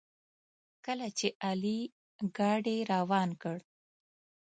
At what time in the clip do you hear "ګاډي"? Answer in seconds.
2.37-2.77